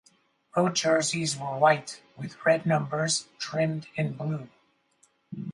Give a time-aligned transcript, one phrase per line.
[0.57, 4.49] Road jerseys were white with red numbers trimmed in blue.